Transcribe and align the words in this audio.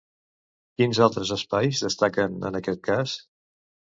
Quins 0.81 1.01
altres 1.07 1.33
espais 1.35 1.83
destaquen 1.85 2.39
en 2.51 2.59
aquest 2.61 2.81
cas? 2.89 3.17